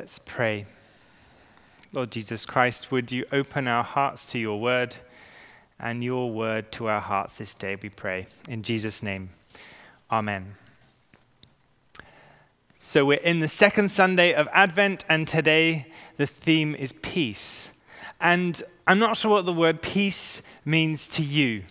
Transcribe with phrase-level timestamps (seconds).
[0.00, 0.64] Let's pray.
[1.92, 4.94] Lord Jesus Christ, would you open our hearts to your word
[5.80, 8.28] and your word to our hearts this day, we pray.
[8.48, 9.30] In Jesus' name,
[10.08, 10.54] amen.
[12.78, 17.72] So we're in the second Sunday of Advent, and today the theme is peace.
[18.20, 21.64] And I'm not sure what the word peace means to you.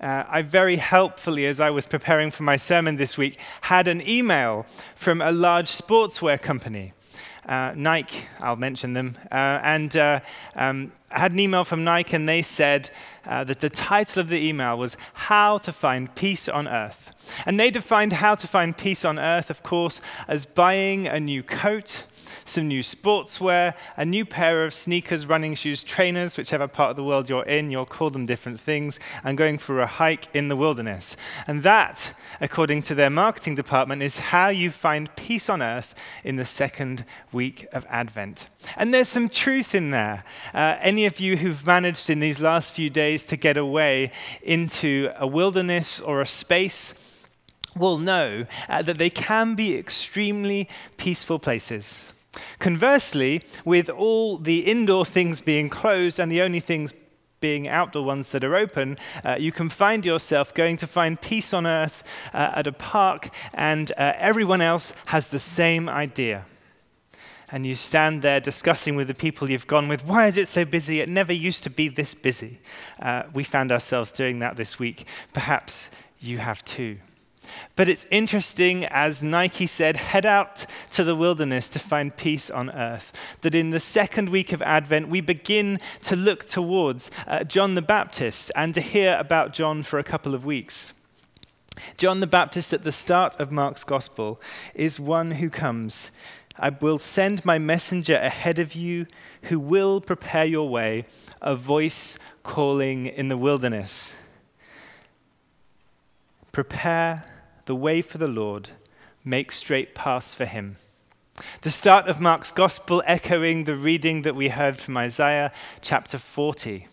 [0.00, 4.02] Uh, I very helpfully, as I was preparing for my sermon this week, had an
[4.06, 4.66] email
[4.96, 6.92] from a large sportswear company.
[7.46, 10.20] Uh, Nike, I'll mention them, uh, and uh,
[10.56, 12.90] um, I had an email from Nike, and they said
[13.24, 17.12] uh, that the title of the email was How to Find Peace on Earth.
[17.44, 21.42] And they defined how to find peace on earth, of course, as buying a new
[21.42, 22.04] coat
[22.48, 27.04] some new sportswear, a new pair of sneakers, running shoes, trainers, whichever part of the
[27.04, 30.56] world you're in, you'll call them different things, and going for a hike in the
[30.56, 31.16] wilderness.
[31.46, 36.36] And that, according to their marketing department, is how you find peace on earth in
[36.36, 38.48] the second week of Advent.
[38.76, 40.24] And there's some truth in there.
[40.54, 45.10] Uh, any of you who've managed in these last few days to get away into
[45.16, 46.94] a wilderness or a space,
[47.76, 52.00] will know uh, that they can be extremely peaceful places.
[52.58, 56.92] Conversely, with all the indoor things being closed and the only things
[57.40, 61.52] being outdoor ones that are open, uh, you can find yourself going to find peace
[61.52, 66.44] on earth uh, at a park, and uh, everyone else has the same idea.
[67.52, 70.64] And you stand there discussing with the people you've gone with, why is it so
[70.64, 71.00] busy?
[71.00, 72.58] It never used to be this busy.
[72.98, 75.06] Uh, we found ourselves doing that this week.
[75.32, 76.98] Perhaps you have too.
[77.74, 82.74] But it's interesting, as Nike said, head out to the wilderness to find peace on
[82.74, 83.12] earth.
[83.42, 87.82] That in the second week of Advent, we begin to look towards uh, John the
[87.82, 90.92] Baptist and to hear about John for a couple of weeks.
[91.96, 94.40] John the Baptist, at the start of Mark's Gospel,
[94.74, 96.10] is one who comes.
[96.58, 99.06] I will send my messenger ahead of you
[99.42, 101.04] who will prepare your way,
[101.42, 104.14] a voice calling in the wilderness.
[106.52, 107.24] Prepare
[107.66, 108.70] the way for the Lord,
[109.24, 110.76] make straight paths for him.
[111.62, 116.86] The start of Mark's gospel echoing the reading that we heard from Isaiah chapter 40.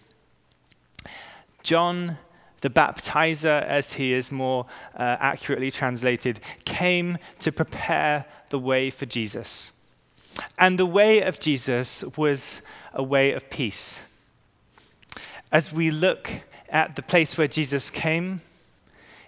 [1.63, 2.17] John
[2.63, 9.05] the baptizer, as he is more uh, accurately translated, came to prepare the way for
[9.05, 9.73] Jesus.
[10.57, 12.61] And the way of Jesus was
[12.93, 13.99] a way of peace.
[15.51, 16.31] As we look
[16.69, 18.39] at the place where Jesus came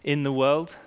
[0.01, 0.77] in the world,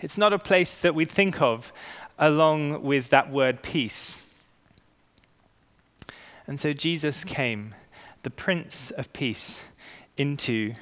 [0.00, 1.72] it's not a place that we'd think of
[2.18, 4.24] along with that word peace.
[6.46, 7.74] And so Jesus came,
[8.22, 9.62] the Prince of Peace,
[10.16, 10.74] into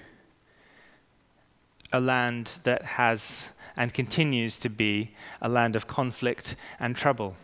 [1.93, 7.37] a land that has and continues to be a land of conflict and trouble.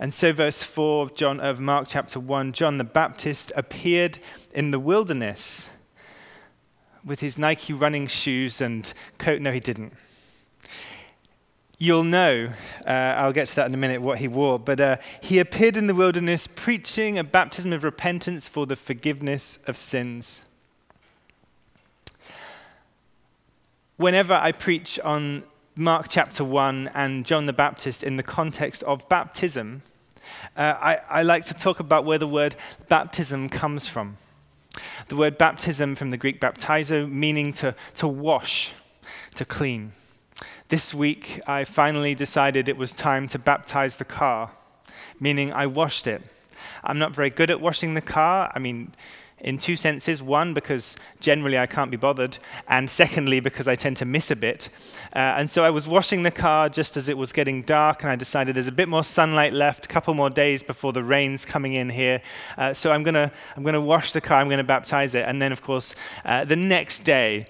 [0.00, 4.18] And so, verse 4 of, John, of Mark chapter 1 John the Baptist appeared
[4.52, 5.68] in the wilderness
[7.04, 9.40] with his Nike running shoes and coat.
[9.40, 9.92] No, he didn't.
[11.78, 12.50] You'll know,
[12.86, 15.78] uh, I'll get to that in a minute, what he wore, but uh, he appeared
[15.78, 20.42] in the wilderness preaching a baptism of repentance for the forgiveness of sins.
[23.96, 25.44] Whenever I preach on
[25.74, 29.80] Mark chapter 1 and John the Baptist in the context of baptism,
[30.56, 32.56] uh, I, I like to talk about where the word
[32.88, 34.16] baptism comes from.
[35.08, 38.72] The word baptism from the Greek baptizo, meaning to, to wash,
[39.34, 39.92] to clean.
[40.68, 44.52] This week, I finally decided it was time to baptize the car,
[45.18, 46.22] meaning I washed it.
[46.84, 48.52] I'm not very good at washing the car.
[48.54, 48.94] I mean,
[49.40, 50.22] in two senses.
[50.22, 54.36] One, because generally I can't be bothered, and secondly, because I tend to miss a
[54.36, 54.68] bit.
[55.14, 58.10] Uh, and so I was washing the car just as it was getting dark, and
[58.10, 61.44] I decided there's a bit more sunlight left, a couple more days before the rain's
[61.44, 62.22] coming in here.
[62.56, 65.24] Uh, so I'm going to I'm gonna wash the car, I'm going to baptize it.
[65.26, 67.46] And then, of course, uh, the next day,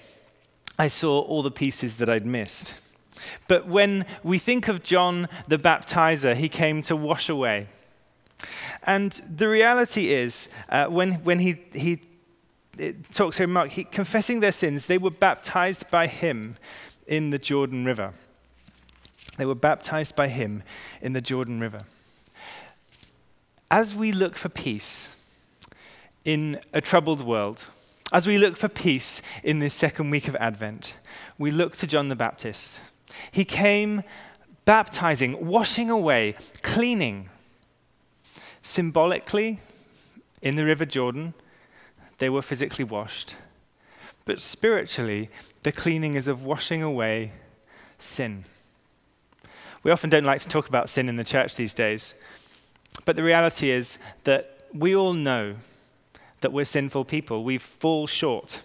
[0.79, 2.73] I saw all the pieces that I'd missed.
[3.47, 7.67] But when we think of John the baptizer, he came to wash away.
[8.83, 11.99] And the reality is, uh, when, when he, he
[13.13, 16.57] talks here, Mark, he, confessing their sins, they were baptized by him
[17.07, 18.13] in the Jordan River.
[19.37, 20.63] They were baptized by him
[21.01, 21.81] in the Jordan River.
[23.69, 25.15] As we look for peace
[26.25, 27.67] in a troubled world,
[28.13, 30.95] as we look for peace in this second week of Advent,
[31.37, 32.81] we look to John the Baptist.
[33.31, 34.03] He came
[34.65, 37.29] baptizing, washing away, cleaning
[38.61, 39.59] Symbolically,
[40.41, 41.33] in the River Jordan,
[42.19, 43.35] they were physically washed.
[44.25, 45.29] But spiritually,
[45.63, 47.33] the cleaning is of washing away
[47.97, 48.45] sin.
[49.83, 52.13] We often don't like to talk about sin in the church these days.
[53.05, 55.55] But the reality is that we all know
[56.41, 57.43] that we're sinful people.
[57.43, 58.61] We fall short.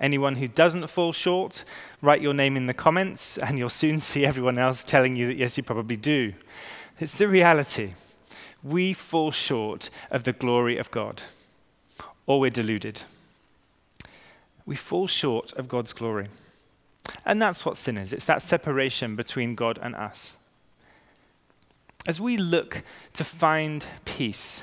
[0.00, 1.64] Anyone who doesn't fall short,
[2.02, 5.36] write your name in the comments, and you'll soon see everyone else telling you that
[5.36, 6.34] yes, you probably do.
[7.00, 7.94] It's the reality.
[8.62, 11.22] We fall short of the glory of God,
[12.26, 13.02] or we're deluded.
[14.66, 16.28] We fall short of God's glory.
[17.24, 20.36] And that's what sin is it's that separation between God and us.
[22.06, 22.82] As we look
[23.14, 24.62] to find peace,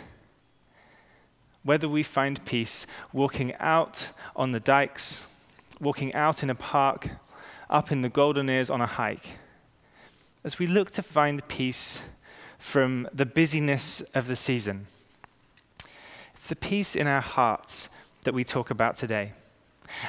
[1.63, 5.27] whether we find peace walking out on the dikes,
[5.79, 7.09] walking out in a park,
[7.69, 9.37] up in the Golden Ears on a hike,
[10.43, 12.01] as we look to find peace
[12.57, 14.87] from the busyness of the season,
[16.33, 17.89] it's the peace in our hearts
[18.23, 19.33] that we talk about today.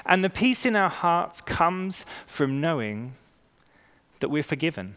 [0.05, 3.15] And the peace in our hearts comes from knowing
[4.21, 4.95] that we're forgiven.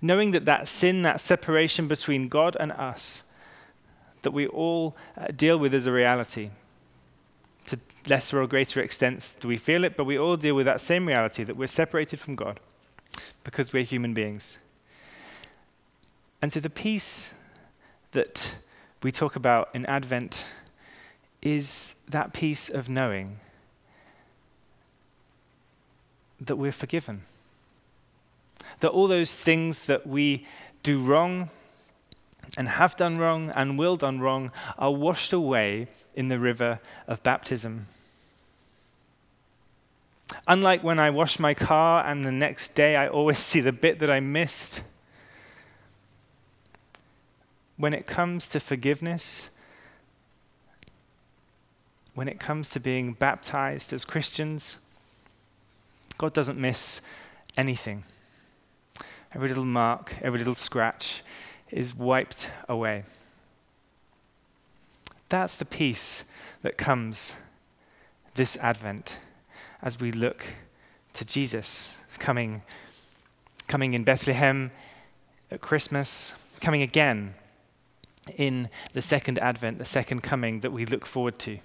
[0.00, 3.24] Knowing that that sin, that separation between God and us,
[4.22, 6.50] that we all uh, deal with as a reality.
[7.66, 7.78] To
[8.08, 11.06] lesser or greater extents do we feel it, but we all deal with that same
[11.06, 12.58] reality that we're separated from God
[13.44, 14.58] because we're human beings.
[16.42, 17.32] And so the peace
[18.10, 18.56] that
[19.02, 20.46] we talk about in Advent
[21.40, 23.38] is that peace of knowing
[26.40, 27.22] that we're forgiven.
[28.80, 30.46] That all those things that we
[30.82, 31.48] do wrong
[32.56, 37.22] and have done wrong and will done wrong are washed away in the river of
[37.22, 37.86] baptism.
[40.48, 44.00] Unlike when I wash my car and the next day I always see the bit
[44.00, 44.82] that I missed,
[47.82, 49.48] when it comes to forgiveness,
[52.14, 54.78] when it comes to being baptized as Christians,
[56.16, 57.00] God doesn't miss
[57.56, 58.04] anything.
[59.34, 61.24] Every little mark, every little scratch
[61.72, 63.02] is wiped away.
[65.28, 66.22] That's the peace
[66.62, 67.34] that comes
[68.36, 69.18] this Advent
[69.82, 70.44] as we look
[71.14, 72.62] to Jesus coming,
[73.66, 74.70] coming in Bethlehem
[75.50, 77.34] at Christmas, coming again
[78.36, 81.58] in the second Advent, the second coming that we look forward to.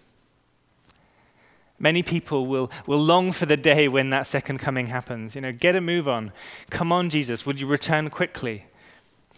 [1.79, 5.35] Many people will, will long for the day when that second coming happens.
[5.35, 6.31] You know, get a move on.
[6.71, 8.65] Come on, Jesus, would you return quickly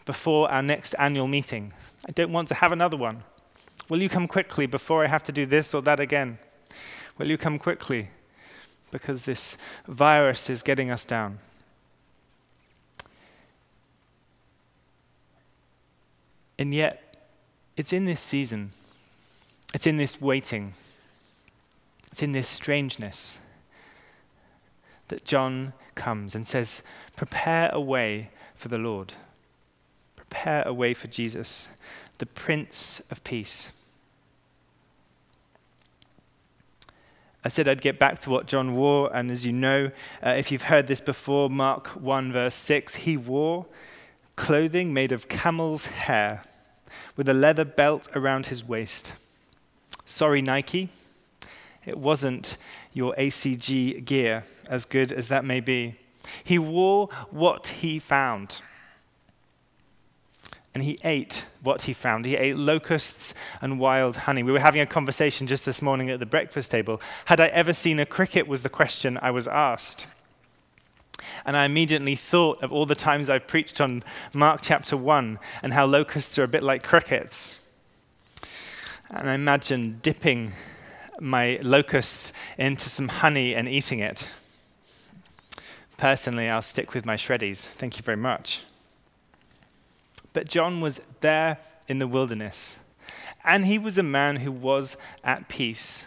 [0.05, 1.73] before our next annual meeting?
[2.07, 3.23] I don't want to have another one.
[3.89, 6.37] Will you come quickly before I have to do this or that again?
[7.17, 8.09] Will you come quickly?
[8.91, 9.57] Because this
[9.87, 11.39] virus is getting us down.
[16.57, 17.08] And yet,
[17.79, 18.71] it's in this season,
[19.73, 20.73] it's in this waiting
[22.11, 23.39] it's in this strangeness
[25.09, 26.83] that John comes and says,
[27.15, 29.13] Prepare a way for the Lord.
[30.15, 31.69] Prepare a way for Jesus,
[32.17, 33.69] the Prince of Peace.
[37.43, 39.91] I said I'd get back to what John wore, and as you know,
[40.23, 43.65] uh, if you've heard this before, Mark 1, verse 6, he wore
[44.35, 46.43] clothing made of camel's hair
[47.15, 49.13] with a leather belt around his waist.
[50.05, 50.89] Sorry, Nike.
[51.85, 52.57] It wasn't
[52.93, 55.95] your ACG gear, as good as that may be.
[56.43, 58.61] He wore what he found.
[60.73, 62.25] And he ate what he found.
[62.25, 64.43] He ate locusts and wild honey.
[64.43, 67.01] We were having a conversation just this morning at the breakfast table.
[67.25, 68.47] Had I ever seen a cricket?
[68.47, 70.05] was the question I was asked.
[71.45, 75.73] And I immediately thought of all the times I've preached on Mark chapter 1 and
[75.73, 77.59] how locusts are a bit like crickets.
[79.09, 80.53] And I imagine dipping
[81.19, 84.29] my locusts into some honey and eating it.
[85.97, 87.65] Personally, I'll stick with my shreddies.
[87.65, 88.61] Thank you very much.
[90.31, 91.57] But John was there
[91.87, 92.79] in the wilderness,
[93.43, 96.05] and he was a man who was at peace.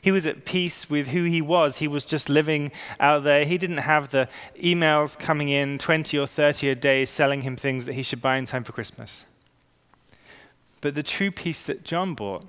[0.00, 1.78] He was at peace with who he was.
[1.78, 3.44] He was just living out there.
[3.44, 7.86] He didn't have the emails coming in 20 or 30 a day selling him things
[7.86, 9.26] that he should buy in time for Christmas.
[10.80, 12.46] But the true peace that John brought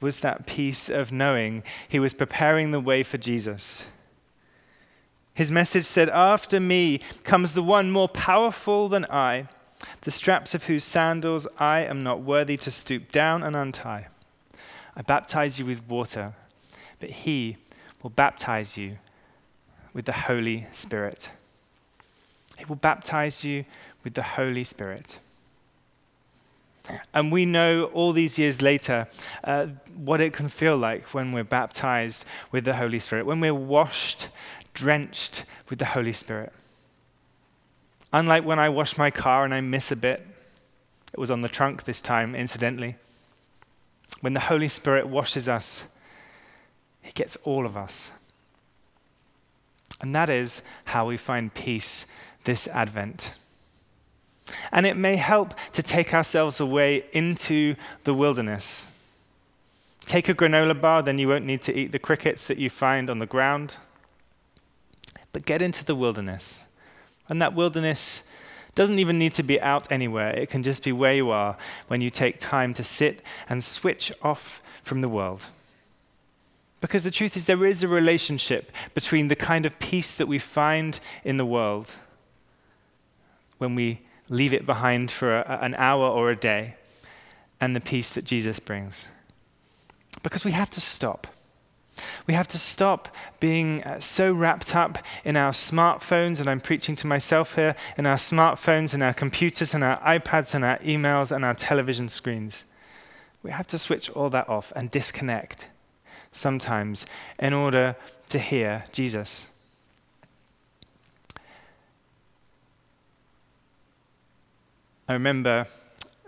[0.00, 3.84] was that peace of knowing he was preparing the way for Jesus.
[5.34, 9.48] His message said, After me comes the one more powerful than I,
[10.02, 14.08] the straps of whose sandals I am not worthy to stoop down and untie.
[14.96, 16.34] I baptize you with water,
[17.00, 17.56] but he
[18.02, 18.98] will baptize you
[19.92, 21.30] with the Holy Spirit.
[22.58, 23.64] He will baptize you
[24.04, 25.18] with the Holy Spirit.
[27.14, 29.08] And we know all these years later
[29.44, 29.66] uh,
[29.96, 34.28] what it can feel like when we're baptized with the Holy Spirit, when we're washed,
[34.74, 36.52] drenched with the Holy Spirit.
[38.12, 40.26] Unlike when I wash my car and I miss a bit,
[41.12, 42.96] it was on the trunk this time, incidentally.
[44.20, 45.84] When the Holy Spirit washes us,
[47.02, 48.12] He gets all of us.
[50.00, 52.06] And that is how we find peace
[52.44, 53.34] this Advent.
[54.72, 58.92] And it may help to take ourselves away into the wilderness.
[60.06, 63.10] Take a granola bar, then you won't need to eat the crickets that you find
[63.10, 63.74] on the ground.
[65.32, 66.64] But get into the wilderness.
[67.28, 68.22] And that wilderness
[68.74, 71.56] doesn't even need to be out anywhere, it can just be where you are
[71.88, 75.46] when you take time to sit and switch off from the world.
[76.80, 80.38] Because the truth is, there is a relationship between the kind of peace that we
[80.38, 81.90] find in the world
[83.58, 86.76] when we leave it behind for a, an hour or a day
[87.60, 89.08] and the peace that Jesus brings.
[90.22, 91.26] Because we have to stop.
[92.26, 96.96] We have to stop being uh, so wrapped up in our smartphones, and I'm preaching
[96.96, 101.30] to myself here, in our smartphones and our computers and our iPads and our emails
[101.30, 102.64] and our television screens.
[103.42, 105.66] We have to switch all that off and disconnect
[106.32, 107.06] sometimes
[107.38, 107.96] in order
[108.28, 109.48] to hear Jesus.
[115.08, 115.66] I remember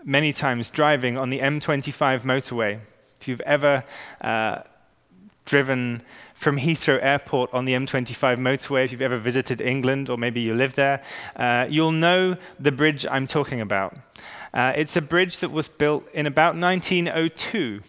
[0.03, 2.79] many times driving on the M25 motorway.
[3.21, 3.85] If you've ever
[4.19, 4.63] uh,
[5.45, 6.01] driven
[6.33, 10.53] from Heathrow Airport on the M25 motorway, if you've ever visited England or maybe you
[10.53, 11.01] live there,
[11.37, 13.95] uh, you'll know the bridge I'm talking about.
[14.53, 17.81] Uh, it's a bridge that was built in about 1902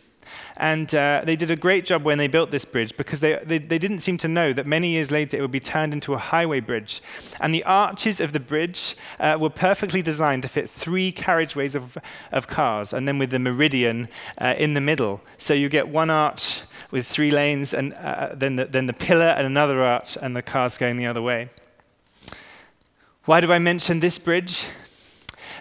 [0.57, 3.59] and uh, they did a great job when they built this bridge because they, they,
[3.59, 6.19] they, didn't seem to know that many years later it would be turned into a
[6.19, 7.03] highway bridge.
[7.41, 11.99] And the arches of the bridge uh, were perfectly designed to fit three carriageways of,
[12.33, 15.21] of cars, and then with the meridian uh, in the middle.
[15.39, 19.35] So you get one arch with three lanes, and uh, then, the, then the pillar
[19.37, 21.49] and another arch, and the cars going the other way.
[23.25, 24.67] Why do I mention this bridge?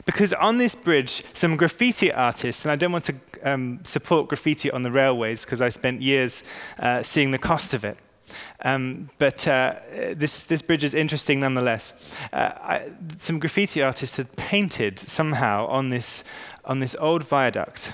[0.05, 4.71] Because on this bridge, some graffiti artists, and I don't want to um, support graffiti
[4.71, 6.43] on the railways because I spent years
[6.79, 7.97] uh, seeing the cost of it.
[8.65, 9.75] Um, but uh,
[10.13, 11.93] this, this bridge is interesting nonetheless.
[12.31, 16.23] Uh, I, some graffiti artists had painted somehow on this,
[16.65, 17.93] on this old viaduct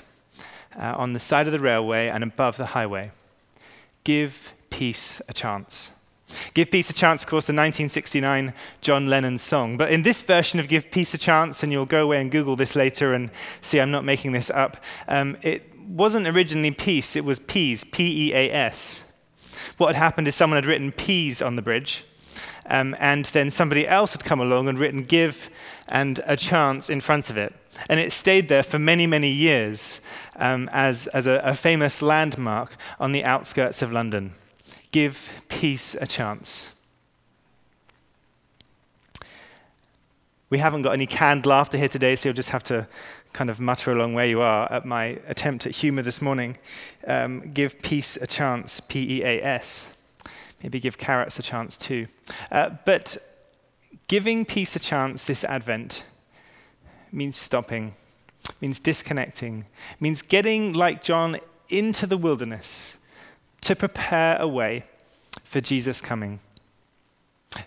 [0.78, 3.10] uh, on the side of the railway and above the highway
[4.04, 5.92] Give peace a chance.
[6.54, 9.76] Give Peace a Chance, of course, the 1969 John Lennon song.
[9.76, 12.56] But in this version of Give Peace a Chance, and you'll go away and Google
[12.56, 14.76] this later and see I'm not making this up,
[15.08, 19.04] um, it wasn't originally peace, it was peas, P E A S.
[19.76, 22.04] What had happened is someone had written peas on the bridge,
[22.66, 25.50] um, and then somebody else had come along and written give
[25.88, 27.54] and a chance in front of it.
[27.88, 30.00] And it stayed there for many, many years
[30.36, 34.32] um, as, as a, a famous landmark on the outskirts of London
[34.90, 36.70] give peace a chance.
[40.48, 42.88] We haven't got any canned laughter here today, so you'll just have to
[43.32, 46.56] kind of mutter along where you are at my attempt at humor this morning.
[47.06, 49.92] Um, give peace a chance, P E A S.
[50.62, 52.08] Maybe give carrots a chance too.
[52.50, 53.16] Uh, but
[54.08, 56.04] giving peace a chance this Advent
[57.12, 57.94] means stopping,
[58.60, 59.66] means disconnecting,
[60.00, 62.96] means getting like John into the wilderness
[63.62, 64.84] to prepare a way
[65.44, 66.40] for Jesus coming.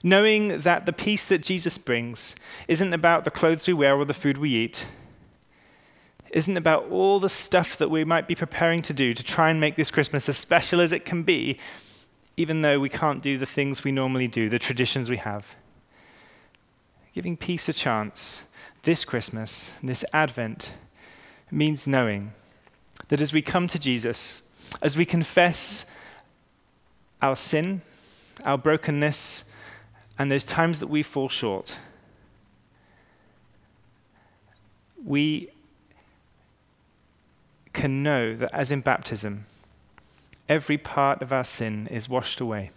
[0.02, 2.36] Knowing that the peace that Jesus brings
[2.68, 4.88] isn't about the clothes we wear or the food we eat,
[6.32, 9.60] isn't about all the stuff that we might be preparing to do to try and
[9.60, 11.60] make this Christmas as special as it can be,
[12.38, 15.56] even though we can't do the things we normally do, the traditions we have.
[17.14, 18.42] Giving peace a chance
[18.82, 20.74] this Christmas, this Advent,
[21.52, 22.34] means knowing
[23.10, 24.42] that as we come to Jesus,
[24.82, 25.86] as we confess
[27.22, 27.82] our sin,
[28.44, 29.46] our brokenness,
[30.18, 31.78] and those times that we fall short,
[35.04, 35.50] we
[37.74, 39.46] can know that as in baptism,
[40.48, 42.70] every part of our sin is washed away.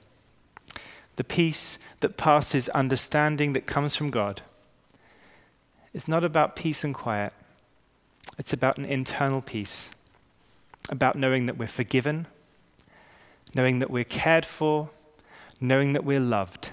[1.17, 4.43] The peace that passes understanding that comes from God
[5.93, 7.33] is not about peace and quiet,
[8.39, 9.91] it's about an internal peace
[10.91, 12.27] about knowing that we're forgiven,
[13.55, 14.91] knowing that we're cared for,
[15.61, 16.71] knowing that we're loved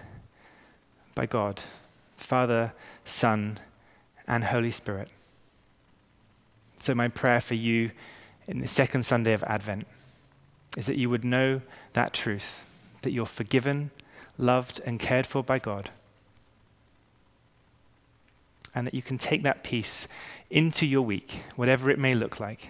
[1.15, 1.61] by God,
[2.17, 2.73] Father,
[3.05, 3.59] Son,
[4.27, 5.09] and Holy Spirit.
[6.79, 7.91] So, my prayer for you
[8.47, 9.87] in the second Sunday of Advent
[10.75, 11.61] is that you would know
[11.93, 12.69] that truth,
[13.03, 13.91] that you're forgiven,
[14.37, 15.91] loved, and cared for by God,
[18.75, 20.07] and that you can take that peace
[20.49, 22.69] into your week, whatever it may look like.